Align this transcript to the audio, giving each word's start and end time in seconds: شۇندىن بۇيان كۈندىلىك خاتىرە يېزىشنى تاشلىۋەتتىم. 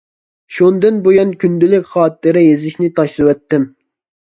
شۇندىن 0.53 0.97
بۇيان 1.07 1.35
كۈندىلىك 1.43 1.87
خاتىرە 1.93 2.45
يېزىشنى 2.47 2.93
تاشلىۋەتتىم. 2.99 3.71